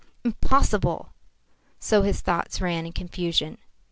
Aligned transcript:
Impossible!" 0.23 1.13
So 1.79 2.01
his 2.01 2.21
thoughts 2.21 2.59
ran 2.59 2.87
in 2.87 2.91
confusion. 2.91 3.59